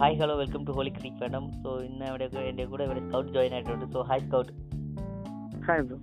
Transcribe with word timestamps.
Hi 0.00 0.16
hello 0.20 0.34
welcome 0.40 0.62
to 0.66 0.72
holy 0.76 0.90
creek 0.96 1.18
fandom 1.20 1.44
so 1.62 1.70
ഇന്ന് 1.86 2.04
അവിടെ 2.10 2.26
എന്റെ 2.50 2.64
കൂടെ 2.70 2.84
ഇവിടെ 2.86 3.00
സ്കൗട്ട് 3.06 3.30
ജോയിൻ 3.34 3.52
ആയിട്ടുണ്ട്. 3.56 3.86
So 3.94 4.00
hi 4.08 4.22
Scout 4.26 4.52
hi 5.66 5.82
bro 5.88 5.98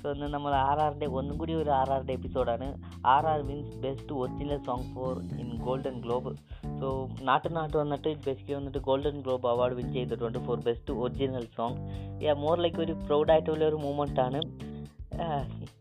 so 0.00 0.06
ഇന്ന് 0.14 0.28
നമ്മൾ 0.34 0.52
ആർ 0.60 0.78
ആറിന്റെ 0.84 1.06
ഒന്നും 1.18 1.34
കൂടി 1.40 1.52
ഒരു 1.54 1.70
ആർ 1.70 1.88
ആറിന്റെ 1.94 2.14
എപ്പിസോഡാണ് 2.18 2.68
R 3.14 3.26
R 3.26 3.40
means 3.50 3.76
best 3.84 4.14
original 4.20 4.60
song 4.68 4.86
for 4.94 5.12
in 5.42 5.50
Golden 5.66 5.96
Globe 6.00 6.32
so 6.80 6.88
Naatu 7.22 7.48
Naatu 7.58 7.76
വന്നിട്ട് 7.82 8.12
ബേസിക്കലി 8.26 8.56
വന്നിട്ട് 8.58 8.78
ഗോൾഡൻ 8.88 9.18
ഗ്ലോബ് 9.26 9.48
അവാർഡ് 9.52 9.76
വിൻ 9.80 9.92
ചെയ്തിട്ടുണ്ട് 9.92 10.38
for 10.46 10.60
best 10.68 10.98
original 11.02 11.46
song 11.58 11.78
ya 12.26 12.34
more 12.44 12.56
like 12.66 12.80
ഒരു 12.86 12.96
പ്രൗഡായിട്ടുള്ള 13.08 13.64
ഒരു 13.64 13.76
മൂമെന്റ് 13.76 14.20
ആണ്. 14.20 14.40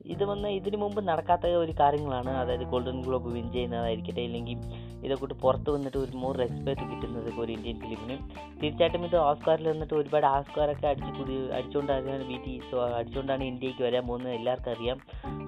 ഇത് 0.05 0.23
വന്ന് 0.23 0.47
ഇതിനു 0.47 0.77
മുമ്പ് 0.77 1.07
നടക്കാത്ത 1.07 1.47
ഒരു 1.47 1.71
കാര്യങ്ങളാണ്. 1.79 2.29
അതായത് 2.29 2.63
ഗോൾഡൻ 2.63 3.01
ഗ്ലോബ് 3.01 3.29
വിൻ 3.29 3.51
ചെയ്യുന്നതായിരിക്കട്ടെ 3.51 4.21
ഇല്ലെങ്കിൽ 4.21 4.57
ഇതൊക്കെ 5.05 5.33
പുറത്ത് 5.33 5.69
വന്നിട്ട് 5.69 5.97
ഒരു 5.97 6.17
മോർ 6.17 6.37
റെസ്പെക്ട് 6.37 6.91
കിട്ടുന്നത് 6.91 7.39
ഒരു 7.39 7.51
ഇന്ത്യൻ 7.51 7.79
ഫിലിമിന് 7.79 8.17
തീർച്ചയായിട്ടും 8.61 9.05
ഇത് 9.05 9.17
ഓസ്കാറിൽ 9.17 9.69
വന്നിട്ട് 9.69 9.93
ഒരുപാട് 9.93 10.25
ഓസ്കാറൊക്കെ 10.25 10.87
അടിച്ചു 10.87 11.11
കൂടി 11.19 11.51
അടിച്ചുകൊണ്ടാണ് 11.51 12.23
വീട്ടിൽ 12.23 12.61
സോ 12.71 12.87
അടിച്ചുകൊണ്ടാണ് 12.87 13.43
ഇന്ത്യയ്ക്ക് 13.43 13.83
വരാൻ 13.83 14.07
പോകുന്നത് 14.07 14.33
എല്ലാവർക്കും 14.33 14.71
അറിയാം. 14.71 14.99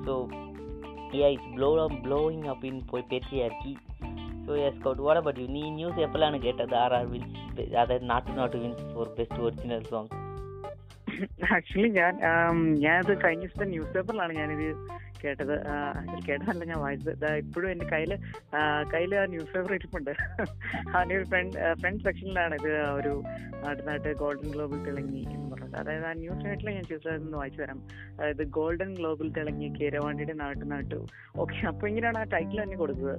So 0.06 0.30
ya 1.16 1.28
it's 1.28 1.56
blow 1.56 1.88
blowing 1.88 2.48
up 2.48 2.68
in 2.68 2.88
പോയി 2.92 3.04
പെരിയാക്കി 3.12 3.78
so 4.48 4.56
yes 4.56 4.84
Scout 4.84 5.02
what 5.02 5.40
you 5.40 5.48
നീ 5.48 5.70
ന്യൂസ് 5.70 6.00
എപ്പോഴാണ് 6.00 6.42
കേട്ടത്? 6.42 6.76
ആർ 6.76 6.94
ആർ 6.94 7.06
വിൻസ് 7.06 7.76
അതായത് 7.76 8.10
Naatu 8.10 8.32
Naatu 8.32 8.58
wins 8.58 8.96
for 8.96 9.10
best 9.20 9.40
original 9.40 9.84
song 9.84 10.27
actually 11.56 11.90
ഞാൻ 11.90 12.14
ആം, 12.26 12.58
ഞാനത് 12.76 13.24
കഴിഞ്ഞ 13.24 13.42
ദിവസത്തെ 13.42 13.66
ന്യൂസ് 13.66 13.94
പേപ്പറിലാണ് 13.94 14.34
ഞാനിത് 14.34 14.66
കേട്ടത്. 15.24 15.54
കേട്ടതല്ല 16.28 16.64
ഞാൻ 16.64 16.80
വായിച്ചത്. 16.82 17.14
ഇപ്പോഴും 17.36 17.72
എന്റെ 17.72 17.86
കയ്യിൽ 17.86 18.12
കയ്യിൽ 18.94 19.16
ആ 19.16 19.26
ന്യൂസ് 19.26 19.54
പേപ്പർ 19.54 19.74
ഇരിപ്പുണ്ട് 19.74 20.12
അതിന്റെ 20.96 21.16
ഒരു 21.18 21.26
ഫ്രണ്ട് 21.26 21.80
ഫ്രണ്ട് 21.82 22.04
സെക്ഷനിലാണ് 22.04 22.56
ഇത് 22.56 22.70
ഒരു 23.00 23.14
നാട്ടിനായിട്ട് 23.64 24.14
ഗോൾഡൻ 24.14 24.52
ഗ്ലോബിൽ 24.52 24.84
തിളങ്ങി 24.88 25.22
എന്ന് 25.36 25.56
പറഞ്ഞത്. 25.56 25.76
അതായത് 25.76 26.06
ആ 26.06 26.14
ന്യൂസ് 26.14 26.44
സൈറ്റിൽ 26.44 26.70
ഞാൻ 26.70 26.84
ചോദിച്ചതെന്ന് 26.84 27.38
വായിച്ചു 27.38 27.62
തരാം. 27.62 27.80
അതായത് 28.14 28.44
ഗോൾഡൻ 28.58 28.94
ഗ്ലോബിൽ 28.94 29.34
തിളങ്ങി 29.34 29.70
കേരവാണ്ടിയുടെ 29.80 30.34
നാട്ടു 30.44 30.66
നാട്ടു. 30.66 31.00
ഓക്കെ 31.38 31.68
അപ്പൊ 31.68 31.88
ഇങ്ങനെയാണ് 31.88 32.18
ആ 32.18 32.28
ടൈറ്റിൽ 32.34 32.64
തന്നെ 32.64 32.78
കൊടുത്തത്. 32.78 33.16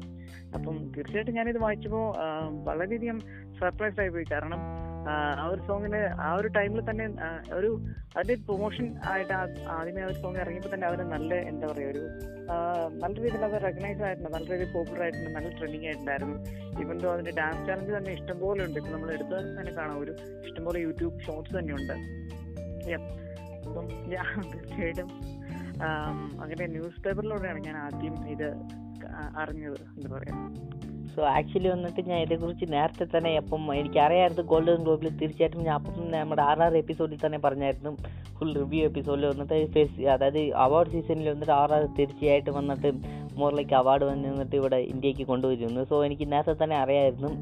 അപ്പം 0.54 0.76
തീർച്ചയായിട്ടും 0.96 1.34
ഞാനിത് 1.34 1.58
വായിച്ചപ്പോൾ 1.58 2.06
വളരെയധികം 2.64 3.20
സർപ്രൈസ് 3.60 4.00
ആയി 4.00 4.08
പോയി. 4.08 4.24
കാരണം 4.32 4.62
ആ 5.10 5.44
ഒരു 5.50 5.60
സോങ്ങിന് 5.66 6.00
ആ 6.20 6.28
ഒരു 6.34 6.48
ടൈമിൽ 6.48 6.80
തന്നെ 6.90 7.04
ഒരു 7.52 7.70
അതിന്റെ 8.16 8.34
പ്രൊമോഷൻ 8.48 8.86
ആയിട്ട് 9.04 9.32
ആദ്യമേ 9.76 10.00
ആ 10.02 10.06
ഒരു 10.06 10.16
സോങ് 10.22 10.36
ഇറങ്ങിയപ്പോൾ 10.36 10.72
തന്നെ 10.74 10.86
അവർ 10.86 11.00
നല്ല 11.14 11.34
എന്താ 11.50 11.66
പറയാ 11.66 11.88
ഒരു 11.88 12.02
നല്ല 13.02 13.14
രീതിയിൽ 13.20 13.44
അത് 13.44 13.56
റെക്കഗ്നൈസ് 13.62 14.02
ആയിട്ടുണ്ട് 14.02 14.32
നല്ല 14.36 14.46
രീതിയിൽ 14.52 14.72
പോപ്പുലർ 14.72 15.02
ആയിട്ടുണ്ട് 15.02 15.30
നല്ല 15.30 15.48
ട്രെൻഡിങ് 15.58 15.86
ആയിട്ടുണ്ടായിരുന്നു. 15.86 16.36
ഇവൻ 16.82 16.98
അതിന്റെ 17.14 17.34
ഡാൻസ് 17.40 17.66
ചാലഞ്ച് 17.68 17.92
തന്നെ 17.98 18.12
ഇഷ്ടംപോലെ 18.12 18.64
ഉണ്ട്. 18.64 18.78
ഇപ്പൊ 18.78 18.92
നമ്മൾ 18.92 19.10
എടുത്തത് 19.12 19.58
തന്നെ 19.58 19.72
കാണാം 19.72 19.98
ഒരു 19.98 20.14
ഇഷ്ടംപോലെ 20.46 20.80
യൂട്യൂബ് 20.80 21.20
ഷോർട്സ് 21.20 21.56
തന്നെ 21.58 21.74
ഉണ്ട്. 21.74 21.96
Yep. 22.92 23.02
അപ്പം 23.66 23.86
ഞാൻ 24.12 24.28
തീർച്ചയായിട്ടും. 24.52 25.08
അങ്ങനെ 26.42 26.66
ന്യൂസ് 26.66 27.00
പേപ്പറിലൂടെയാണ് 27.02 27.60
ഞാൻ 27.60 27.76
ആദ്യം 27.76 28.14
ഇത് 28.30 28.48
അറിഞ്ഞത് 29.36 29.80
എന്താ 29.96 30.08
പറയാ 30.14 30.36
സോ 31.18 31.24
ആക്ച്വലി 31.36 31.68
വന്നിട്ട് 31.72 32.00
ഞാൻ 32.08 32.18
ഇതേക്കുറിച്ച് 32.24 32.66
നേരത്തെ 32.74 33.04
തന്നെ 33.12 33.30
അപ്പം 33.40 33.62
എനിക്കറിയാമായിരുന്നു 33.76 34.42
ഗോൾഡൻ 34.50 34.82
ഗ്ലോബിൽ 34.84 35.08
തീർച്ചയായിട്ടും 35.20 35.62
ഞാൻ 35.68 35.74
അപ്പം 35.80 35.94
നമ്മുടെ 36.12 36.42
ആറാറ് 36.50 36.76
എപ്പിസോഡിൽ 36.82 37.18
തന്നെ 37.24 37.38
പറഞ്ഞായിരുന്നു. 37.46 37.90
ഫുൾ 38.36 38.50
റിവ്യൂ 38.60 38.82
എപ്പിസോഡിൽ 38.88 39.24
വന്നിട്ട് 39.30 39.56
ഫേസ് 39.74 40.04
അതായത് 40.14 40.38
അവാർഡ് 40.64 40.92
സീസണിൽ 40.92 41.28
വന്നിട്ട് 41.32 41.54
ആറാറ് 41.62 41.88
തീർച്ചയായിട്ടും 41.96 42.54
വന്നിട്ട് 42.58 42.90
മോറിലേക്ക് 43.40 43.56
ലൈക്ക് 43.58 43.74
അവാർഡ് 43.80 44.04
വന്നിട്ട് 44.10 44.54
ഇവിടെ 44.60 44.78
ഇന്ത്യയ്ക്ക് 44.92 45.26
കൊണ്ടുവരുന്നു. 45.32 45.82
സോ 45.90 45.96
എനിക്ക് 46.08 46.28
നേരത്തെ 46.34 46.54
തന്നെ 46.62 46.76
അറിയാമായിരുന്നു 46.82 47.32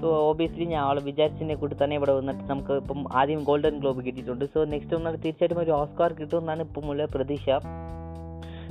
സോ 0.00 0.08
ഓബിയസ്ലി 0.30 0.66
ഞാൻ 0.72 0.82
ആൾ 0.88 0.98
വിചാരിച്ചതിനെ 1.10 1.56
കൂടി 1.62 1.76
തന്നെ 1.82 1.96
ഇവിടെ 2.00 2.12
വന്നിട്ട് 2.20 2.44
നമുക്ക് 2.52 2.74
ഇപ്പം 2.82 3.00
ആദ്യം 3.20 3.42
ഗോൾഡൻ 3.50 3.76
ഗ്ലോബ് 3.82 4.02
കിട്ടിയിട്ടുണ്ട്. 4.06 4.44
സോ 4.54 4.64
നെക്സ്റ്റ് 4.74 4.96
വന്നിട്ട് 4.98 5.20
തീർച്ചയായിട്ടും 5.26 5.62
ഒരു 5.66 5.74
ഓസ്കാർ 5.80 6.12
കിട്ടുമെന്നാണ് 6.20 6.64
ഇപ്പം 6.68 6.88
ഉള്ള 6.94 7.06
പ്രതീക്ഷ. 7.16 7.50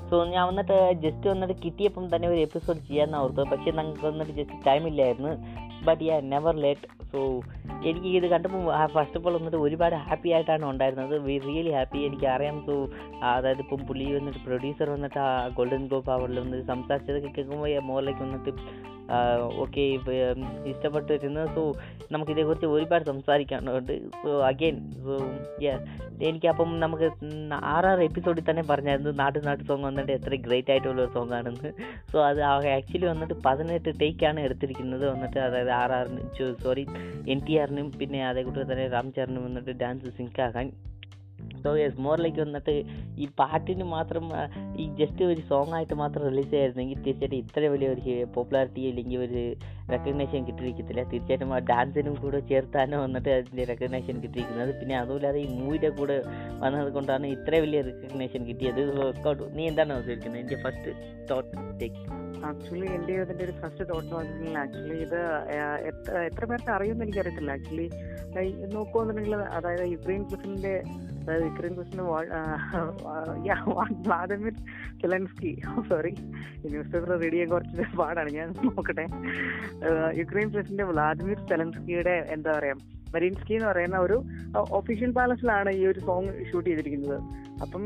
സോ 0.09 0.25
ഞാൻ 0.25 0.47
വന്നിട്ട് 0.47 0.93
ജസ്റ്റ് 1.03 1.29
വന്നിട്ട് 1.29 1.53
കിട്ടിയപ്പം 1.65 2.15
തന്നെ 2.15 2.27
ഒരു 2.27 2.39
എപ്പിസോഡ് 2.39 2.77
ചെയ്യാമെന്ന് 2.77 3.17
ഓർത്തു. 3.17 3.41
പക്ഷേ 3.41 3.71
ഞങ്ങൾക്ക് 3.71 4.05
വന്നിട്ട് 4.05 4.31
ജസ്റ്റ് 4.31 4.65
ടൈം 4.67 4.87
ഇല്ലായിരുന്നു. 4.87 5.31
But 5.85 6.03
ya 6.03 6.19
never 6.19 6.55
late 6.55 6.87
so 7.11 7.19
എനിക്ക് 7.85 8.07
ഇത് 8.07 8.27
കണ്ടപ്പോൾ 8.27 8.85
ഫസ്റ്റ് 8.85 9.17
ഓഫ് 9.17 9.27
ഓൾ 9.27 9.33
വന്നിട്ട് 9.33 9.57
ഒരുപാട് 9.57 9.95
ഹാപ്പി 9.95 10.29
ആയിട്ടാണ് 10.29 10.65
ഉണ്ടായിരുന്നത്. 10.65 11.17
വി 11.17 11.39
റിയലി 11.39 11.71
ഹാപ്പി 11.71 11.97
എനിക്ക് 11.97 12.27
അറിയാം. 12.27 12.63
സോ 12.65 12.73
അതായത് 13.23 13.59
ഇപ്പം 13.59 13.77
പുള്ളി 13.87 14.13
വന്നിട്ട് 14.13 14.39
പ്രൊഡ്യൂസർ 14.39 14.89
വന്നിട്ട് 14.89 15.19
ആ 15.19 15.47
ഗോൾഡൻ 15.47 15.87
ഗ്ലോബ് 15.87 16.11
അവാർഡിൽ 16.11 16.39
വന്നിട്ട് 16.39 16.67
സംസാരിച്ചതൊക്കെ 16.67 17.29
കേൾക്കുമ്പോൾ 17.37 17.79
മോറിലേക്ക് 17.79 18.21
വന്നിട്ട് 18.21 18.51
ഓക്കെ 19.63 19.83
ഇഷ്ടപ്പെട്ടിരുന്നു. 20.71 21.43
സോ 21.55 21.61
നമുക്കിതേക്കുറിച്ച് 22.11 22.65
ഒരുപാട് 22.65 23.03
സംസാരിക്കാനുണ്ട്. 23.03 23.93
സോ 24.23 24.31
അഗെയിൻ 24.41 24.77
സോ 25.05 25.15
എനിക്കപ്പം 26.29 26.79
നമുക്ക് 26.79 27.07
ആറാറ് 27.73 28.01
എപ്പിസോഡിൽ 28.01 28.45
തന്നെ 28.49 28.63
പറഞ്ഞായിരുന്നു 28.69 29.11
നാട്ടു 29.11 29.39
നാട്ടു 29.39 29.63
സോങ് 29.63 29.83
വന്നിട്ട് 29.83 30.11
എത്ര 30.11 30.35
ഗ്രേറ്റ് 30.47 30.71
ആയിട്ടുള്ള 30.71 31.01
ഒരു 31.01 31.11
സോങ് 31.13 31.33
ആണെന്ന്. 31.33 31.69
സോ 32.11 32.17
അത് 32.23 32.41
ആക്ച്വലി 32.43 33.05
വന്നിട്ട് 33.05 33.33
പതിനെട്ട് 33.45 33.93
ടേക്കാണ് 34.01 34.39
എടുത്തിരിക്കുന്നത്. 34.39 35.05
വന്നിട്ട് 35.11 35.39
അതായത് 35.39 35.71
ആർ 35.81 35.91
ആറിന് 35.91 36.53
സോറി 36.63 36.85
എൻ 37.29 37.41
ടി 37.47 37.57
ആറിനും 37.57 37.91
പിന്നെ 37.99 38.27
അതേകൂട്ട് 38.27 38.71
തന്നെ 38.71 38.87
രാംചാറിനും 38.87 39.43
വന്നിട്ട് 39.45 39.75
ഡാൻസ് 39.83 40.17
സിങ്ക് 40.17 40.41
ആകാൻ 40.41 40.67
സോ 41.63 41.71
യെസ് 41.81 42.01
മോർ 42.05 42.17
ലൈക്ക് 42.25 42.41
വന്നിട്ട് 42.45 42.75
ഈ 43.23 43.27
പാട്ടിന് 43.41 43.87
മാത്രം 43.95 44.25
ഈ 44.81 44.85
ജസ്റ്റ് 45.01 45.23
ഒരു 45.31 45.41
സോങ് 45.51 45.73
ആയിട്ട് 45.77 45.95
മാത്രം 46.03 46.23
റിലീസ് 46.29 46.51
ചെയ്യായിരുന്നെങ്കിൽ 46.53 46.99
തീർച്ചയായിട്ടും 47.07 47.39
ഇത്ര 47.43 47.63
വലിയ 47.73 47.89
ഒരു 47.95 48.15
പോപ്പുലാരിറ്റി 48.37 48.83
അല്ലെങ്കിൽ 48.91 49.19
ഒരു 49.25 49.43
റെക്കഗ്നേഷൻ 49.93 50.41
കിട്ടിയിരിക്കത്തില്ല. 50.47 51.03
തീർച്ചയായിട്ടും 51.11 51.53
ആ 51.57 51.59
ഡാൻസിനും 51.71 52.15
കൂടെ 52.23 52.39
ചേർത്താണ് 52.51 52.95
വന്നിട്ട് 53.03 53.29
അതിന്റെ 53.37 53.63
റെക്കഗ്നേഷൻ 53.71 54.15
കിട്ടിയിരിക്കുന്നത്. 54.23 54.71
പിന്നെ 54.79 54.95
അതുമില്ലാതെ 55.01 55.39
ഈ 55.45 55.47
മൂവിയുടെ 55.59 55.89
കൂടെ 55.99 56.17
വന്നത് 56.63 56.89
കൊണ്ടാണ് 56.97 57.27
ഇത്ര 57.35 57.53
വലിയ 57.65 57.81
റെക്കഗ്നേഷൻ 57.89 58.41
കിട്ടിയത്. 58.49 58.81
വർക്കൗട്ട് 58.99 59.43
നീ 59.57 59.65
എന്താണ് 59.71 59.99
ഉദ്ദേശിക്കുന്നത് 60.01 60.41
എന്റെ 60.43 60.59
ഫസ്റ്റ് 60.65 60.91
തോട്ട് 61.31 61.51
ടേക്ക് 61.81 62.03
ആക്ച്വലി 62.49 62.87
എന്റെ 62.97 63.13
ഇതിന്റെ 63.21 63.43
ഒരു 63.47 63.53
ഫസ്റ്റ് 63.61 63.83
തോട്ട് 63.89 64.09
നോക്കിയാൽ 64.11 64.57
ആക്ച്വലി 64.63 64.97
ഇത് 65.05 65.17
എത്ര 65.89 66.13
എത്ര 66.29 66.43
പേർക്ക് 66.51 66.71
അറിയുമെന്ന് 66.75 67.05
എനിക്കറിയത്തില്ല. 67.05 67.51
ആക്ച്വലി 67.57 67.87
നോക്കുവാന്നുണ്ടെങ്കിൽ 68.75 69.35
അതായത് 69.57 69.85
യുക്രൈൻ 69.95 70.23
പ്രസിഡന്റ് 70.29 70.73
അതായത് 71.21 71.45
Ukraine 71.49 71.73
president 71.77 72.05
Volodymyr 74.07 74.55
Zelensky 75.01 75.51
sorry 75.89 76.13
newspaper 76.93 77.11
ready 77.23 77.35
ചെയ്യാൻ 77.35 77.49
കുറച്ച് 77.55 77.97
പാടാണ്. 78.01 78.29
ഞാൻ 78.39 78.49
നോക്കട്ടെ. 78.67 79.05
യുക്രൈൻ 80.21 80.49
പ്രസിഡന്റ് 80.55 80.87
വ്ളാദിമിർ 80.93 81.41
സെലൻസ്കിയുടെ 81.51 82.15
എന്താ 82.37 82.51
പറയാ 82.59 82.77
മരീൻസ്കി 83.13 83.53
എന്ന് 83.57 83.67
പറയുന്ന 83.67 83.97
ഒരു 84.07 84.17
ഒഫീഷ്യൽ 84.79 85.11
പാലസിലാണ് 85.19 85.69
ഈ 85.79 85.83
ഒരു 85.91 85.99
സോങ് 86.07 86.33
ഷൂട്ട് 86.49 86.67
ചെയ്തിരിക്കുന്നത്. 86.69 87.19
അപ്പം 87.63 87.83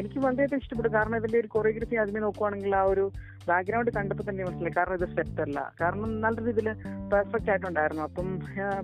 എനിക്ക് 0.00 0.18
വളരെയധികം 0.24 0.60
ഇഷ്ടപ്പെട്ടു. 0.62 0.90
കാരണം 0.96 1.16
ഇതിന്റെ 1.20 1.38
ഒരു 1.42 1.48
കൊറിയോഗ്രഫി 1.54 1.96
ആദ്യമേ 2.02 2.22
നോക്കുവാണെങ്കിൽ 2.26 2.74
ആ 2.80 2.82
ഒരു 2.92 3.04
ബാക്ക്ഗ്രൗണ്ട് 3.48 3.90
കണ്ടപ്പോൾ 3.96 4.24
തന്നെ 4.28 4.42
മനസ്സിലായി. 4.46 4.74
കാരണം 4.78 4.96
ഇത് 4.98 5.06
സെറ്റ് 5.16 5.40
അല്ല. 5.46 5.58
കാരണം 5.80 6.10
നല്ല 6.24 6.44
രീതിയിൽ 6.48 6.68
പെർഫെക്റ്റ് 7.12 7.50
ആയിട്ടുണ്ടായിരുന്നു. 7.52 8.04
അപ്പം 8.08 8.28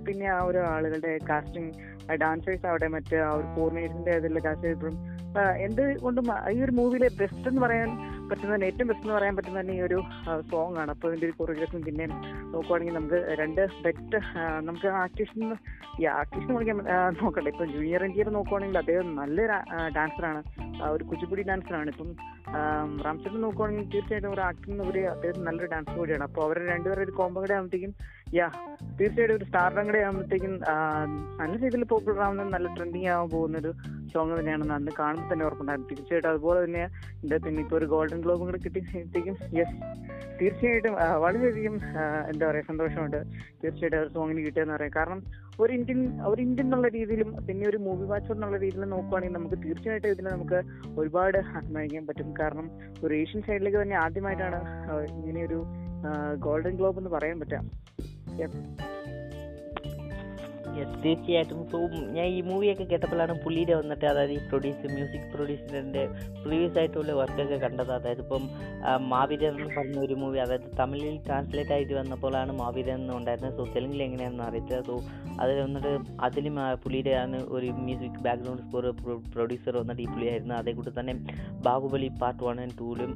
പിന്നെ 0.06 0.28
ആ 0.37 0.41
ഒരു 0.50 0.61
ആളുകളുടെ 0.75 1.12
കാസ്റ്റിംഗ് 1.31 1.72
ഡാൻസേഴ്സ് 2.22 2.66
അവിടെ 2.71 2.89
മറ്റേ 2.95 3.19
ആ 3.28 3.31
ഒരു 3.39 3.49
കോർഡിനേഷന്റെ 3.56 4.12
ഇതിൽ 4.21 4.39
കാസ്റ്റ് 4.47 4.66
ചെയ്തപ്പോഴും 4.66 4.97
എന്ത് 5.65 5.83
കൊണ്ടും 6.03 6.27
ഈ 6.53 6.59
ഒരു 6.66 6.72
മൂവിയിലെ 6.77 7.09
ബെസ്റ്റ് 7.21 7.49
എന്ന് 7.49 7.61
പറയാൻ 7.65 7.91
പറ്റുന്ന 8.28 8.55
ഏറ്റവും 8.69 8.89
ബെസ്റ്റ് 8.91 9.06
എന്ന് 9.06 9.16
പറയാൻ 9.16 9.34
പറ്റുന്ന 9.39 9.56
തന്നെ 9.61 9.75
ഈ 9.78 9.81
ഒരു 9.87 9.99
സോങ് 10.50 10.78
ആണ്. 10.83 10.91
അപ്പോൾ 10.95 11.09
ഇതിന്റെ 11.11 11.27
ഒരു 11.28 11.34
കൊറിയോഗ്രഫി 11.41 11.81
പിന്നെ 11.89 12.06
നോക്കുവാണെങ്കിൽ 12.53 12.97
നമുക്ക് 12.99 13.21
രണ്ട് 13.41 13.61
ബെറ്റ് 13.84 14.19
നമുക്ക് 14.69 14.89
ആർട്ടിസ്റ്റ് 15.00 15.50
ഈ 16.00 16.06
ആർട്ടിസ്റ്റ് 16.19 16.50
നോക്കണ്ടേ. 17.22 17.50
ഇപ്പൊ 17.55 17.66
ജൂനിയർ 17.75 18.05
എൻ 18.06 18.15
ടിയർ 18.16 18.31
നോക്കുവാണെങ്കിൽ 18.39 18.78
അദ്ദേഹം 18.83 19.09
നല്ലൊരു 19.21 19.56
ഡാൻസറാണ് 19.99 20.41
ഒരു 20.95 21.05
കുച്ചിപ്പുടി 21.11 21.43
ഡാൻസറാണ് 21.51 21.91
ഇപ്പം 21.95 22.11
റാംചന്ദ്രൻ 23.07 23.41
നോക്കുവാണെങ്കിൽ 23.45 23.87
തീർച്ചയായിട്ടും 23.95 24.33
ഒരു 24.34 24.43
ആക്ടറിന് 24.49 24.83
ഉപരി 24.87 25.03
അദ്ദേഹം 25.15 25.45
നല്ലൊരു 25.47 25.71
ഡാൻസർ 25.73 25.97
കൂടിയാണ്. 25.98 26.25
അപ്പോൾ 26.28 26.43
അവരെ 26.47 26.63
രണ്ടുപേരും 26.72 27.03
ഒരു 27.07 27.15
കോമ്പോ 27.21 27.41
കൂടെ 27.41 27.54
ആകുമ്പോഴത്തേക്കും 27.54 27.93
യാ 28.27 28.47
തീർച്ചയായിട്ടും 28.99 29.34
ഒരു 29.37 29.45
സ്റ്റാർഡം 29.49 29.84
കൂടെ 29.89 29.99
ആകുമ്പോഴത്തേക്കും 30.05 30.53
നല്ല 31.39 31.53
രീതിയിൽ 31.63 31.84
പോപ്പുലർ 31.91 32.21
ആവുന്ന 32.25 32.45
നല്ല 32.55 32.69
ട്രെൻഡിങ് 32.77 33.09
ആവാൻ 33.13 33.28
പോകുന്ന 33.33 33.57
ഒരു 33.63 33.71
സോങ് 34.13 34.34
തന്നെയാണെന്ന് 34.39 34.75
അന്ന് 34.77 34.93
കാണുമ്പോൾ 34.99 35.28
തന്നെ 35.31 35.45
ഉറപ്പുണ്ടായിരുന്നു. 35.47 35.89
തീർച്ചയായിട്ടും 35.91 36.31
അതുപോലെ 36.33 36.59
തന്നെ 36.65 36.83
എന്താ 37.23 37.37
പിന്നെ 37.45 37.61
ഇപ്പോൾ 37.65 37.77
ഒരു 37.77 37.87
ഗോൾഡൻ 37.87 38.21
ഗ്ലോബും 38.25 38.47
കൂടെ 38.49 38.61
കിട്ടിയപ്പോഴത്തേക്കും 38.65 39.37
യെസ് 39.59 39.75
തീർച്ചയായിട്ടും 40.41 40.95
വളരെയധികം 41.25 41.77
എന്താ 42.31 42.45
പറയാ 42.49 42.65
സന്തോഷമുണ്ട് 42.71 43.19
തീർച്ചയായിട്ടും 43.63 44.01
ഒരു 44.01 44.11
സോങ്ങിന് 44.15 44.45
കിട്ടിയെന്ന് 44.47 44.75
പറയാം 44.77 44.93
കാരണം 44.97 45.21
ഒരു 45.61 45.72
ഇന്ത്യൻ 45.79 46.01
ഒരു 46.31 46.41
ഇന്ത്യൻ 46.43 46.67
എന്നുള്ള 46.67 46.89
രീതിയിലും 46.97 47.31
പിന്നെ 47.49 47.67
ഒരു 47.71 47.79
മൂവി 47.87 48.07
വാച്ചർ 48.13 48.34
എന്നുള്ള 48.34 48.59
രീതിയിലും 48.59 48.91
നോക്കുവാണെങ്കിൽ 48.91 49.37
നമുക്ക് 49.39 49.59
തീർച്ചയായിട്ടും 49.65 50.11
ഇതിനെ 50.11 50.31
നമുക്ക് 50.31 50.61
ഒരുപാട് 50.99 51.39
അഭിനയിക്കാൻ 51.55 52.07
പറ്റും. 52.11 52.31
കാരണം 52.41 52.69
ഒരു 53.05 53.13
ഏഷ്യൻ 53.21 53.43
സൈഡിലേക്ക് 53.49 53.81
തന്നെ 53.83 53.99
ആദ്യമായിട്ടാണ് 54.05 54.61
ഇങ്ങനെ 55.15 55.43
ഒരു 55.49 55.61
ഗോൾഡൻ 56.41 56.75
ഗ്ലോബ് 56.81 57.01
എന്ന് 57.03 57.13
പറയാൻ 57.17 57.39
പറ്റാം 57.41 57.67
Yep. 57.67 57.75
യെസ് 57.77 57.85
തീർച്ചയായിട്ടും. 61.04 61.60
സോ 61.71 61.78
ഞാൻ 62.16 62.27
ഈ 62.36 62.41
മൂവിയൊക്കെ 62.41 62.84
കേട്ടപ്പോഴാണ് 62.84 63.34
പുള്ളിയുടെ 63.44 63.74
വന്നിട്ട് 63.74 64.06
അതായത് 64.06 64.33
ഈ 64.33 64.38
പ്രൊഡ്യൂസർ 64.48 64.88
മ്യൂസിക് 64.94 65.28
പ്രൊഡ്യൂസറിന്റെ 65.34 66.03
പ്രീവിയസ് 66.42 66.78
ആയിട്ടുള്ള 66.78 67.12
വർക്കൊക്കെ 67.12 67.56
കണ്ടത്. 67.65 67.92
അതായത് 67.92 68.21
ഇപ്പം 68.24 68.42
മാവിരൻ 69.12 69.54
എന്ന് 69.54 69.71
പറഞ്ഞ 69.77 69.98
ഒരു 69.98 70.15
മൂവി 70.15 70.38
അതായത് 70.38 70.66
തമിഴിൽ 70.80 71.16
ട്രാൻസ്ലേറ്റ് 71.27 71.72
ആയിട്ട് 71.72 71.94
വന്നപ്പോഴാണ് 71.94 72.53
മാവീരൻ 72.60 72.94
എന്ന് 72.94 73.15
ഉണ്ടായിരുന്നത്. 73.15 73.56
സോ 73.56 73.65
തെലുങ്കിൽ 73.77 74.03
എങ്ങനെയാണെന്ന് 74.03 74.44
അറിയില്ല 74.44 74.80
സോ 74.80 74.97
അതിൽ 75.41 75.56
വന്നിട്ട് 75.60 75.94
അതിലും 76.21 76.56
പുള്ളിയുടെ 76.84 77.15
ആണ് 77.22 77.41
ഒരു 77.56 77.71
മ്യൂസിക് 77.86 78.21
ബാക്ക്ഗ്രൗണ്ട് 78.27 78.62
സ്കോർ 78.62 78.86
പ്രൊഡ്യൂസർ 79.34 79.77
വന്നിട്ട് 79.77 80.03
ഈ 80.03 80.09
പുള്ളിയായിരുന്നു. 80.12 80.54
അതേ 80.54 80.72
കൂട്ടി 80.72 80.92
തന്നെ 81.00 81.15
ബാഹുബലി 81.66 82.10
പാർട്ട് 82.22 82.42
വൺ 82.44 82.60
ആൻഡ് 82.60 82.78
ടൂലും 82.80 83.12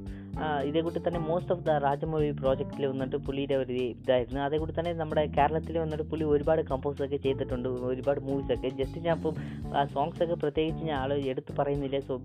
ഇതേ 0.69 0.81
കൂട്ടി 0.87 1.01
തന്നെ 1.07 1.21
മോസ്റ്റ് 1.29 1.53
ഓഫ് 1.55 1.65
ദ 1.69 1.71
രാജമൗഴി 1.85 2.29
പ്രോജക്റ്റിൽ 2.41 2.85
വന്നിട്ട് 2.91 3.17
പുലിയുടെ 3.27 3.57
ഒരു 3.63 3.73
ഇതായിരുന്നു. 3.79 4.41
അതേ 4.47 4.59
കൂടി 4.63 4.73
തന്നെ 4.77 4.93
നമ്മുടെ 5.01 5.23
കേരളത്തിൽ 5.39 5.79
വന്നിട്ട് 5.85 6.05
പുലി 6.13 6.25
ഒരുപാട് 6.35 6.63
കമ്പോസ് 6.71 7.03
ഒക്കെ 7.07 7.19
ചെയ്തിട്ടുണ്ട് 7.27 7.69
ഒരുപാട് 7.91 8.21
മൂവീസൊക്കെ 8.29 8.71
ജസ്റ്റ് 8.81 9.05
ഞാൻ 9.07 9.17
ഇപ്പം 9.19 9.35
ആ 9.77 9.83
സോങ്സൊക്കെ 9.97 10.39
പ്രത്യേകിച്ച് 10.45 10.85
ഞാൻ 10.91 10.97
ആൾ 11.03 11.13
എടുത്ത് 11.33 11.55
പറയുന്നില്ല. 11.61 12.01
സോ 12.09 12.17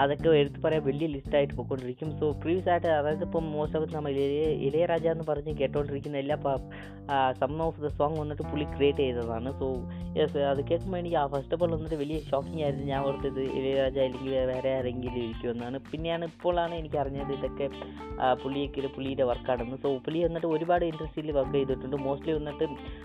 അതൊക്കെ 0.00 0.28
എടുത്ത് 0.40 0.58
പറയാൻ 0.64 0.82
വലിയ 0.88 1.06
ലിസ്റ്റായിട്ട് 1.14 1.54
പോയിക്കൊണ്ടിരിക്കും. 1.56 2.08
സോ 2.20 2.26
പ്രീവിയസ് 2.42 2.68
ആയിട്ട് 2.72 2.88
അതായത് 2.98 3.24
ഇപ്പം 3.26 3.44
മോസ്റ്റ് 3.54 3.78
ഓഫ് 3.78 3.88
നമ്മൾ 3.94 4.10
ഇളയ 4.22 4.44
ഇളയരാജ 4.66 5.06
എന്ന് 5.14 5.24
പറഞ്ഞ് 5.30 5.52
കേട്ടോണ്ടിരിക്കുന്ന 5.60 6.16
എല്ലാ 6.22 6.36
സം 7.40 7.52
ഓഫ് 7.66 7.80
ദ 7.84 7.88
സോങ് 7.98 8.18
വന്നിട്ട് 8.20 8.44
പുള്ളി 8.50 8.66
ക്രിയേറ്റ് 8.74 9.02
ചെയ്തതാണ്. 9.04 9.50
സോ 9.60 9.66
യെസ് 10.18 10.38
അത് 10.52 10.60
കേൾക്കുമ്പോൾ 10.68 10.98
എനിക്ക് 11.02 11.18
ആ 11.22 11.24
ഫസ്റ്റ് 11.34 11.54
ഓഫ് 11.56 11.64
ഓൾ 11.64 11.70
വന്നിട്ട് 11.76 11.98
വലിയ 12.02 12.18
ഷോക്കിംഗ് 12.30 12.62
ആയിരുന്നു. 12.66 12.86
ഞാൻ 12.92 13.00
ഓർത്തത് 13.08 13.42
ഇളയരാജ 13.58 13.98
അല്ലെങ്കിൽ 14.06 14.32
വേറെ 14.52 14.72
ആരെങ്കിലും 14.78 15.20
ഇരിക്കുമെന്നാണ് 15.26 15.78
പിന്നെയാണ് 15.90 16.24
ഇപ്പോഴാണ് 16.32 16.74
എനിക്ക് 16.80 16.98
അറിഞ്ഞത് 17.02 17.32
ഇതൊക്കെ 17.38 17.68
പുള്ളിയൊക്കെ 18.42 18.88
പുള്ളിയുടെ 18.96 19.26
വർക്കാണെന്ന് 19.32 19.78
സോ 19.84 19.90
പുള്ളി 20.06 20.20
വന്നിട്ട് 20.26 20.48
ഒരുപാട് 20.56 20.86
ഇൻഡസ്ട്രിയിൽ 20.90 21.32
വർക്ക് 21.40 21.56
ചെയ്തിട്ടുണ്ട്. 21.58 21.98
മോസ്റ്റ്ലി 22.06 22.34
വന്നിട്ട് 22.40 22.64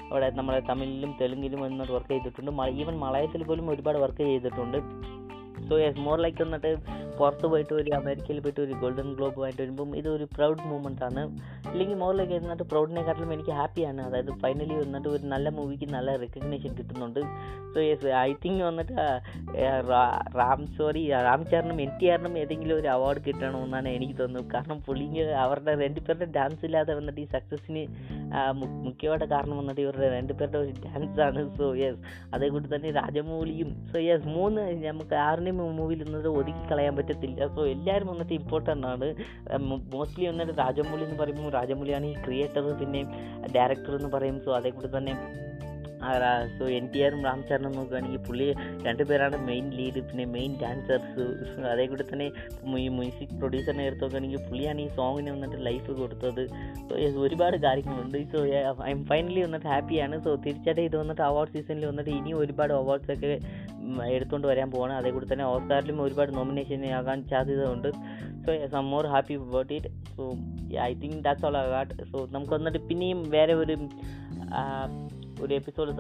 അവിടെ 0.09 0.29
നമ്മുടെ 0.39 0.61
തമിഴിലും 0.71 1.13
തെലുങ്കിലും 1.23 1.61
വന്നിട്ട് 1.67 1.93
വർക്ക് 1.97 2.13
ചെയ്തിട്ടുണ്ട്. 2.15 2.51
ഈവൻ 2.81 2.97
മലയാളത്തിൽ 3.05 3.43
പോലും 3.51 3.69
ഒരുപാട് 3.75 3.99
വർക്ക് 4.05 4.23
ചെയ്തിട്ടുണ്ട്. 4.31 4.79
സോ 5.69 5.77
യെസ് 5.77 5.99
മോർ 5.99 6.21
ലൈക്ക് 6.21 6.41
എന്നിട്ട് 6.41 6.77
പുറത്ത് 7.19 7.47
പോയിട്ട് 7.47 7.73
ഒരു 7.73 7.91
അമേരിക്കയിൽ 7.91 8.39
പോയിട്ട് 8.39 8.61
ഒരു 8.61 8.71
ഗോൾഡൻ 8.71 9.13
ഗ്ലോബ് 9.13 9.43
ആയിട്ട് 9.43 9.61
വരുമ്പം 9.61 9.97
ഇതൊരു 9.97 10.23
പ്രൗഡ് 10.23 10.61
മൂമെന്റ് 10.61 11.03
ആണ്. 11.03 11.39
അല്ലെങ്കിൽ 11.67 11.95
മോർ 11.95 12.17
ലൈക്ക് 12.17 12.33
എന്നിട്ട് 12.33 12.63
പ്രൗഡിനെക്കാട്ടിലും 12.63 13.33
എനിക്ക് 13.33 13.49
ഹാപ്പിയാണ് 13.49 14.01
അതായത് 14.01 14.31
ഫൈനലി 14.31 14.73
വന്നിട്ട് 14.73 15.07
ഒരു 15.07 15.23
നല്ല 15.23 15.49
മൂവിക്ക് 15.49 15.93
നല്ല 15.93 16.15
റെക്കഗ്നേഷൻ 16.15 16.75
കിട്ടുന്നുണ്ട്. 16.77 17.19
സോ 17.73 17.79
യെസ് 17.79 18.05
ഐ 18.05 18.33
തിങ്ക് 18.45 18.63
വന്നിട്ട് 18.63 18.93
റാ- 19.89 20.77
സോറി 20.77 21.11
റാം 21.11 21.45
ചാറിനും 21.45 21.81
എൻ 21.81 21.89
ടി 22.01 22.07
ആറിനും 22.07 22.37
ഏതെങ്കിലും 22.37 22.77
ഒരു 22.77 22.87
അവാർഡ് 22.87 23.19
കിട്ടണമെന്നാണ് 23.27 23.89
എനിക്ക് 23.89 24.19
തോന്നുന്നത്. 24.19 24.51
കാരണം 24.51 24.81
പുള്ളിക്ക് 24.81 25.21
അവരുടെ 25.21 25.85
രണ്ടുപേരുടെ 25.85 26.25
ഡാൻസ് 26.25 26.65
ഇല്ലാതെ 26.65 26.93
വന്നിട്ട് 26.93 27.21
ഈ 27.21 27.25
സക്സസ്സിന് 27.25 27.87
മുഖ്യമായിട്ട് 28.53 29.25
കാരണം 29.25 29.57
വന്നിട്ട് 29.57 29.81
ഇവരുടെ 29.81 30.07
രണ്ടുപേരുടെ 30.17 30.57
ഒരു 30.57 30.73
ഡാൻസ് 30.85 31.21
ആണ്. 31.21 31.41
സോ 31.57 31.75
യെസ് 31.75 31.99
അതേക്കൂടി 32.33 32.75
തന്നെ 32.75 32.91
രാജമൗലിയും 32.91 33.69
സോ 33.91 33.99
യെസ് 33.99 34.27
മൂന്ന് 34.27 34.85
നമുക്ക് 34.85 35.15
ആരുടെയും 35.15 35.57
മൂവിയിൽ 35.79 36.03
നിന്നത് 36.03 36.27
ഒതുക്കി 36.27 36.63
കളയാൻ 36.71 36.95
പറ്റത്തില്ല. 36.95 37.47
സോ 37.47 37.65
എല്ലാവരും 37.65 38.07
വന്നിട്ട് 38.07 38.33
ഇമ്പോർട്ടന്റ് 38.33 38.87
ആണ്. 38.87 39.09
മോസ്റ്റ്ലി 39.93 40.27
വന്നിട്ട് 40.27 40.53
രാജമൗലി 40.59 41.03
എന്ന് 41.03 41.19
പറയുമ്പോൾ 41.23 41.51
രാജമൗലിയാണ് 41.51 42.05
ഈ 42.05 42.15
ക്രിയേറ്റർ 42.25 42.65
പിന്നെ 42.81 43.03
ഡയറക്ടർ 43.55 43.95
എന്ന് 43.95 44.11
പറയും. 44.17 44.39
സോ 44.39 44.51
അതേക്കൂടി 44.55 44.97
തന്നെ 44.97 45.15
സോ 46.57 46.65
എൻ 46.77 46.85
ടി 46.93 46.99
ആറും 47.05 47.21
രാംചരണും 47.27 47.71
നോക്കുകയാണെങ്കിൽ 47.71 48.21
പുള്ളി 48.27 48.47
രണ്ടുപേരാണ് 48.87 49.37
മെയിൻ 49.49 49.65
ലീഡ് 49.77 50.01
പിന്നെ 50.09 50.25
മെയിൻ 50.25 50.51
ഡാൻസേഴ്സ് 50.61 51.25
അതേ 51.73 51.85
കൂടെ 51.85 52.05
തന്നെ 52.11 52.27
ഈ 52.83 52.87
മ്യൂസിക് 52.97 53.33
പ്രൊഡ്യൂസറിനെ 53.39 53.85
എടുത്ത് 53.85 54.03
നോക്കുകയാണെങ്കിൽ 54.03 54.43
പുള്ളിയാണ് 54.49 54.81
ഈ 54.81 54.87
സോങ്ങിന് 54.97 55.31
വന്നിട്ട് 55.31 55.65
ലൈഫ് 55.65 55.91
കൊടുത്തത്. 55.91 56.43
ഒരുപാട് 57.25 57.57
കാര്യങ്ങളുണ്ട്. 57.57 58.17
സോ 58.33 58.39
ഐ 58.87 58.91
എം 58.91 59.05
ഫൈനലി 59.05 59.41
വന്നിട്ട് 59.45 59.67
ഹാപ്പിയാണ് 59.67 60.17
സോ 60.25 60.35
തീർച്ചയായിട്ടും 60.45 60.83
ഇത് 60.89 60.97
വന്നിട്ട് 60.97 61.21
അവാർഡ് 61.21 61.53
സീസണിൽ 61.55 61.85
വന്നിട്ട് 61.85 62.11
ഇനിയും 62.19 62.37
ഒരുപാട് 62.37 62.73
അവാർഡ്സൊക്കെ 62.73 63.33
എടുത്തുകൊണ്ട് 64.15 64.47
വരാൻ 64.47 64.71
പോവാണ്. 64.71 64.93
അതേ 64.93 65.09
കൂടെ 65.11 65.27
തന്നെ 65.33 65.45
ഓസ്കാറിലും 65.45 66.01
ഒരുപാട് 66.01 66.31
നോമിനേഷൻ 66.37 66.85
ആകാൻ 66.99 67.19
സാധ്യത 67.31 67.63
ഉണ്ട് 67.75 67.89
so 68.45 68.77
I'm 68.79 68.89
more 68.89 69.05
happy 69.07 69.33
about 69.33 69.73
it 69.73 69.89
so 70.17 70.23
I 70.89 70.93
think 70.93 71.19
that's 71.25 71.45
all 71.45 71.57
award 71.57 72.05
so 72.11 72.27
നമുക്ക് 72.31 72.53
വന്നിട്ട് 72.53 72.81
പിന്നെയും 72.89 73.21
വേറെ 73.29 73.53
ഒരു 73.53 73.75
ഒരു 75.43 75.53
എപ്പിസോഡ് 75.59 75.91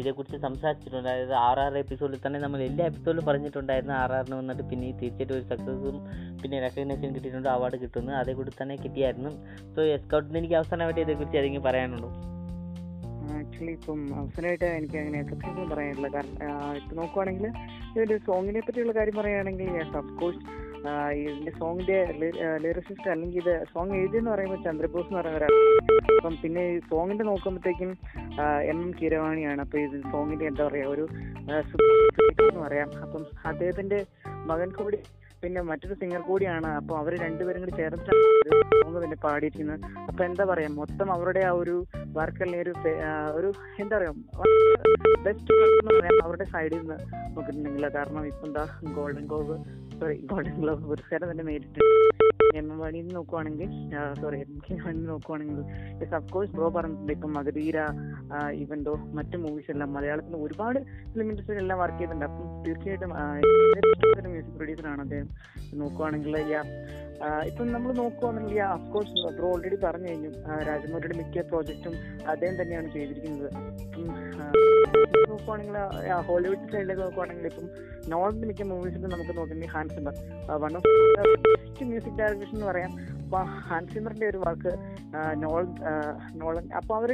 ഇതേക്കുറിച്ച് 0.00 0.38
സംസാരിച്ചിട്ടുണ്ട്. 0.46 1.00
അതായത് 1.04 1.34
ആർ 1.46 1.58
ആർ 1.64 1.74
എപ്പിസോഡിൽ 1.82 2.20
തന്നെ 2.26 2.38
നമ്മൾ 2.44 2.60
എല്ലാ 2.68 2.84
എപ്പിസോഡിലും 2.90 3.26
പറഞ്ഞിട്ടുണ്ടായിരുന്നു 3.30 3.94
ആർ 4.02 4.12
ആറിന് 4.18 4.36
വന്നിട്ട് 4.40 4.64
പിന്നെ 4.70 4.86
തീർച്ചയായിട്ടും 5.00 5.36
ഒരു 5.38 5.46
സക്സസും 5.50 5.98
പിന്നെ 6.42 6.56
റെക്കഗ്നേഷൻ 6.66 7.10
കിട്ടിയിട്ടുണ്ട് 7.16 7.50
അവാർഡ് 7.56 7.78
കിട്ടുന്നു 7.84 8.14
അതേ 8.20 8.34
കൂടി 8.38 8.52
തന്നെ 8.60 8.76
കിട്ടിയായിരുന്നു. 8.84 9.32
സോ 9.74 9.80
എസ്കൗട്ടിന് 9.96 10.38
എനിക്ക് 10.42 10.56
അവസാനമായിട്ട് 10.60 11.02
ഇതേക്കുറിച്ച് 11.06 11.38
ഏതെങ്കിലും 11.42 11.66
പറയാനുണ്ടോ? 11.68 12.10
ആക്ച്വലി 13.38 13.72
ഇപ്പം 13.78 14.00
അവസാനമായിട്ട് 14.20 14.66
എനിക്ക് 14.78 14.96
അങ്ങനെ 15.02 15.18
പ്രത്യേകിച്ച് 15.30 15.66
പറയാനില്ല. 15.72 16.08
കാരണം 16.16 16.36
ഇപ്പം 16.80 16.96
നോക്കുവാണെങ്കിൽ 17.00 17.46
ഇതിന്റെ 17.94 18.18
സോങ്ങിനെ 18.28 18.60
പറ്റിയുള്ള 18.66 18.92
കാര്യം 18.98 19.16
പറയുകയാണെങ്കിൽ 19.20 19.68
യെസ് 19.78 19.96
ഓഫ് 20.00 20.12
കോഴ്സ് 20.20 20.40
ഇതിന്റെ 21.20 21.52
സോങ്ങിന്റെ 21.60 21.98
ലിറിസിസ്റ്റ് 22.64 23.08
അല്ലെങ്കിൽ 23.12 23.40
ഇത് 23.42 23.54
സോങ് 23.72 23.96
എഴുതിയെന്ന് 24.00 24.30
പറയുമ്പോൾ 24.34 24.60
ചന്ദ്രബോസ് 24.66 25.08
എന്ന് 25.08 25.18
പറയുന്ന 25.20 25.40
ഒരാൾ 25.40 25.52
അപ്പം 26.16 26.34
പിന്നെ 26.42 26.62
ഈ 26.72 26.78
സോങ്ങിന്റെ 26.90 27.24
നോക്കുമ്പോഴത്തേക്കും 27.30 27.90
എം 28.70 28.78
എം 28.84 28.90
കീരവാണിയാണ്. 29.00 29.60
അപ്പൊ 29.66 29.78
ഇത് 29.86 29.96
സോങ്ങിന്റെ 30.12 30.46
എന്താ 30.50 30.62
പറയാ 30.68 30.86
ഒരു 30.94 31.04
എന്ന് 32.48 32.60
പറയാം. 32.64 32.90
അപ്പം 33.04 33.22
അദ്ദേഹത്തിന്റെ 33.52 34.00
മകൻ 34.50 34.70
കൂടി 34.80 34.98
പിന്നെ 35.42 35.60
മറ്റൊരു 35.68 35.94
സിംഗർ 36.00 36.20
കൂടിയാണ്. 36.28 36.68
അപ്പൊ 36.80 36.92
അവർ 37.00 37.12
രണ്ടുപേരും 37.24 37.62
കൂടി 37.62 37.74
ചേർന്നിട്ടാണ് 37.80 38.22
പിന്നെ 39.04 39.18
പാടിയിരിക്കുന്നത്. 39.24 39.80
അപ്പൊ 40.10 40.20
എന്താ 40.28 40.44
പറയാ 40.50 40.68
മൊത്തം 40.78 41.08
അവരുടെ 41.16 41.42
ആ 41.48 41.52
ഒരു 41.62 41.74
വർക്ക് 42.18 42.42
അല്ലെങ്കിൽ 42.44 42.62
ഒരു 42.64 42.72
ഒരു 43.38 43.48
എന്താ 43.82 43.94
പറയാ 43.98 44.12
ബെസ്റ്റ് 45.26 45.58
വർക്ക് 45.60 45.78
എന്ന് 45.80 45.94
പറയാം 45.98 46.22
അവരുടെ 46.26 46.46
സൈഡിൽ 46.54 46.78
നിന്ന് 46.78 46.96
നോക്കിയിട്ടുണ്ടെങ്കിൽ 47.34 47.88
കാരണം 47.98 48.24
ഇപ്പം 48.30 48.46
എന്താ 48.50 48.64
Golden 48.98 49.26
Globe 49.32 49.56
sorry 50.00 50.16
Golden 50.30 50.56
Globe 50.62 50.82
പുരസ്കാരം 50.90 51.28
തന്നെ 51.30 51.44
നേരിട്ടുണ്ട് 51.50 51.84
എം 52.58 52.66
എം 52.72 52.78
വാണിയിൽ 52.82 53.08
നോക്കുവാണെങ്കിൽ 53.16 53.68
സോറി 54.20 54.36
എം 54.44 54.52
കെ 54.64 54.74
വാണിയിൽ 54.84 55.06
നോക്കുവാണെങ്കിൽ 55.12 55.58
സബ് 56.12 56.30
കോഴ്സ് 56.34 56.52
ബ്രോ 56.56 56.66
പറഞ്ഞിട്ടുണ്ട് 56.76 57.12
ഇപ്പം 57.16 57.32
മകധീര 57.38 57.78
ഈവൻ 58.62 58.80
ദോ 58.86 58.94
മറ്റു 59.18 59.36
മൂവീസ് 59.44 59.70
എല്ലാം 59.74 59.90
മലയാളത്തിൽ 59.96 60.36
ഒരുപാട് 60.46 60.78
ഫിലിം 61.12 61.26
ഇൻഡസ്ട്രിയിൽ 61.32 61.60
എല്ലാം 61.64 61.78
വർക്ക് 61.82 61.98
ചെയ്തിട്ടുണ്ട്. 61.98 62.26
അപ്പം 62.28 62.46
തീർച്ചയായിട്ടും 62.66 63.12
മ്യൂസിക് 64.32 64.54
പ്രൊഡ്യൂസർ 64.58 64.88
ആണ് 64.92 65.02
അദ്ദേഹം? 65.06 65.28
നോക്കുവാണെങ്കിൽ 65.82 66.36
യാ 66.54 66.62
ഇപ്പം 67.50 67.68
നമ്മൾ 67.74 67.90
നോക്കുവാണെങ്കിൽ 68.02 68.58
അഫ്കോഴ്സ് 68.72 69.34
ബ്രോ 69.36 69.50
ഓൾറെഡി 69.54 69.78
പറഞ്ഞു 69.84 70.08
കഴിഞ്ഞു 70.10 70.30
രാജമൗലിയുടെ 70.68 71.16
മിക്ക 71.20 71.46
പ്രോജക്റ്റും 71.52 71.94
അദ്ദേഹം 72.32 72.56
തന്നെയാണ് 72.62 72.88
ചെയ്തിരിക്കുന്നത്. 72.96 73.50
നോക്കുവാണെങ്കിൽ 75.46 75.76
ഹോളിവുഡ് 76.28 76.70
സൈഡിലേക്ക് 76.72 77.02
നോക്കുവാണെങ്കിൽ 77.02 77.46
ഇപ്പം 77.50 77.66
നോളിന്റെ 78.12 78.46
മിക്ക 78.50 78.62
മൂവീസിലും 78.70 79.10
നമുക്ക് 79.14 79.34
നോക്കുന്നത് 79.38 79.68
Hans 79.74 80.00
one 80.64 80.72
of 80.78 80.92
best 81.46 81.86
music 81.90 82.18
direction 82.20 82.56
എന്ന് 82.56 82.66
പറയാം. 82.70 82.92
അപ്പൊ 83.22 83.38
ഹാൻസ് 83.68 83.92
സിമറിന്റെ 83.94 84.26
ഒരു 84.32 84.38
വർക്ക് 84.44 84.72
നോൾ 85.44 85.62
നോളൻ 86.42 86.66
അപ്പൊ 86.78 86.92
അവർ 86.98 87.10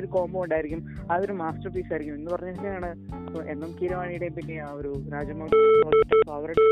ഒരു 0.00 0.08
കോംബോ 0.14 0.38
ഉണ്ടായിരിക്കും. 0.44 0.80
അതൊരു 1.14 1.34
മാസ്റ്റർ 1.42 1.70
പീസ് 1.74 1.92
ആയിരിക്കും. 1.92 2.14
എന്ന് 2.20 2.30
പറഞ്ഞാണ് 2.34 2.90
എം 3.52 3.60
എം 3.66 3.72
കീരവാണിയുടെയും 3.80 4.34
പിന്നെ 4.38 4.56
ആ 4.66 4.70
ഒരു 4.80 4.92
രാജമോഹൻ 5.14 5.56
അവരുടെ 6.38 6.62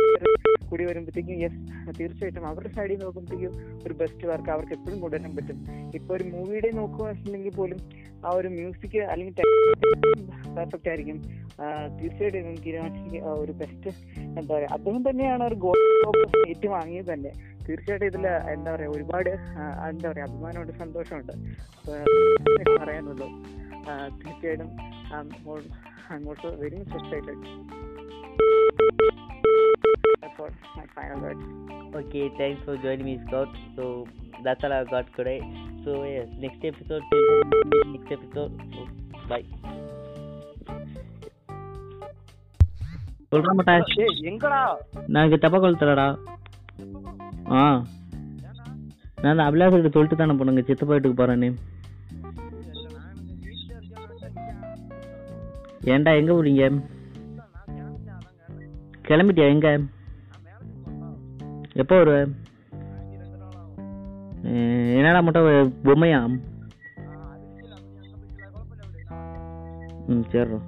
കൂടി 0.71 0.85
വരുമ്പോഴത്തേക്കും 0.89 1.37
യെസ് 1.43 1.59
തീർച്ചയായിട്ടും 1.99 2.45
അവരുടെ 2.49 2.71
സൈഡിൽ 2.77 2.99
നോക്കുമ്പോഴത്തേക്കും 3.03 3.53
ഒരു 3.87 3.95
ബെസ്റ്റ് 4.01 4.25
വർക്ക് 4.31 4.51
അവർക്ക് 4.55 4.75
എപ്പോഴും 4.77 4.99
കൊണ്ടുവരാൻ 5.03 5.33
പറ്റും. 5.39 5.59
ഇപ്പൊ 5.99 6.11
ഒരു 6.17 6.25
മൂവിയുടെ 6.33 6.71
നോക്കുകയാണെങ്കിൽ 6.79 7.55
പോലും 7.59 7.79
ആ 8.25 8.31
ഒരു 8.31 8.49
മ്യൂസിക് 8.49 8.99
അല്ലെങ്കിൽ 8.99 9.35
പെർഫെക്റ്റ് 10.57 10.89
ആയിരിക്കും. 10.89 11.19
തീർച്ചയായിട്ടും 12.01 12.39
എം 12.39 12.57
ഒരു 13.43 13.53
ബെസ്റ്റ് 13.53 13.91
എന്താ 14.39 14.55
പറയാ 14.55 14.69
അദ്ദേഹം 14.73 15.11
തന്നെയാണ് 15.11 15.45
ഒരു 15.45 15.55
ഗോൾഡ് 15.55 15.85
ഏറ്റവും 16.49 16.73
വാങ്ങിയത് 16.73 17.07
തന്നെ. 17.13 17.33
തീർച്ചയായിട്ടും 17.69 18.07
ഇതിൽ 18.07 18.27
എന്താ 18.27 18.75
പറയാ 18.75 18.89
ഒരുപാട് 18.89 19.31
എന്താ 19.91 20.11
പറയാ 20.13 20.25
അഭിമാനമുണ്ട് 20.25 20.73
സന്തോഷമുണ്ട്. 20.73 21.33
പറയാനുള്ളൂ. 22.81 23.29
തീർച്ചയായിട്ടും 24.23 24.71
അങ്ങോട്ട് 26.11 26.47
very 26.47 26.79
very 27.11 27.37
my 30.39 30.87
final 30.95 31.21
words. 31.21 31.45
Okay, 31.97 32.31
thanks 32.39 32.63
for 32.65 32.77
joining 32.77 33.07
me, 33.07 33.21
Scott. 33.27 33.49
So 33.77 34.07
that's 34.45 34.63
all 34.65 34.73
I've 34.73 34.91
got 34.91 35.07
today. 35.17 35.39
So 35.85 36.05
yes, 36.05 36.29
next 36.39 36.65
episode, 36.65 37.03
till 37.11 37.27
next 37.87 38.13
episode. 38.13 38.53
So, 38.75 38.83
bye. 39.29 39.45
சொல்ற 43.33 43.53
மாட்டேன் 43.57 43.83
எங்கடா 44.31 44.59
நான் 45.13 45.25
இங்க 45.27 45.37
தப்பா 45.37 45.59
கொளுத்துறடா 45.63 46.05
ஆ 47.57 47.63
நான் 49.25 49.43
அபிலாஷிட்ட 49.47 49.91
சொல்லிட்டு 49.97 50.19
தானே 50.21 50.37
போனேங்க 50.39 50.63
சித்தப்பா 50.69 50.95
வீட்டுக்கு 50.95 51.19
போறேன்னு 51.21 51.49
ஏன்டா 55.95 56.13
எங்க 56.21 56.33
போறீங்க 56.33 56.69
கிளம்பிட்டியா 59.09 59.49
எங்க 59.55 59.69
எப்போ 61.76 61.96
வருவ 61.96 62.16
அஹ் 64.50 64.96
என்னடா 64.96 65.20
மட்டும் 65.20 65.50
பொம்மையா 65.84 66.20
ம் 70.08 70.26
சரிடா 70.32 70.60